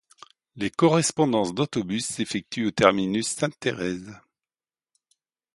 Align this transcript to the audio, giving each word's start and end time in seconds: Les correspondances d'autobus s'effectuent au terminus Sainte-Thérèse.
Les 0.55 0.71
correspondances 0.71 1.53
d'autobus 1.53 2.03
s'effectuent 2.07 2.65
au 2.65 2.71
terminus 2.71 3.27
Sainte-Thérèse. 3.27 4.19